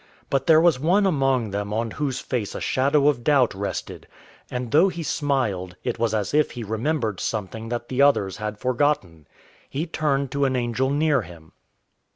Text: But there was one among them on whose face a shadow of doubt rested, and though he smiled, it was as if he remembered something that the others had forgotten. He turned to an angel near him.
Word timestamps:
But 0.31 0.47
there 0.47 0.59
was 0.59 0.79
one 0.79 1.05
among 1.05 1.51
them 1.51 1.71
on 1.71 1.91
whose 1.91 2.19
face 2.19 2.55
a 2.55 2.59
shadow 2.59 3.07
of 3.07 3.23
doubt 3.23 3.53
rested, 3.53 4.07
and 4.49 4.71
though 4.71 4.89
he 4.89 5.03
smiled, 5.03 5.75
it 5.83 5.99
was 5.99 6.11
as 6.15 6.33
if 6.33 6.49
he 6.53 6.63
remembered 6.63 7.19
something 7.19 7.69
that 7.69 7.87
the 7.87 8.01
others 8.01 8.37
had 8.37 8.57
forgotten. 8.57 9.27
He 9.69 9.85
turned 9.85 10.31
to 10.31 10.45
an 10.45 10.55
angel 10.55 10.89
near 10.89 11.21
him. 11.21 11.51